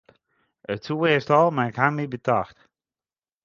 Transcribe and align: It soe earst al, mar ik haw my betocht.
It 0.73 0.81
soe 0.83 1.05
earst 1.11 1.29
al, 1.37 1.49
mar 1.55 1.69
ik 1.71 1.79
haw 1.79 1.91
my 1.95 2.05
betocht. 2.13 2.57